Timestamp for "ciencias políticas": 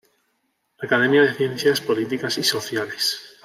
1.35-2.39